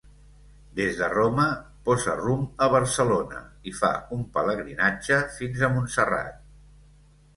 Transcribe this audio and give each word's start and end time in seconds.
Des 0.77 0.95
de 1.01 1.09
Roma 1.11 1.43
posa 1.89 2.15
rumb 2.21 2.63
a 2.67 2.69
Barcelona 2.77 3.43
i 3.73 3.77
fa 3.83 3.91
un 4.17 4.25
pelegrinatge 4.39 5.21
fins 5.39 5.63
a 5.65 5.71
Montserrat. 5.77 6.45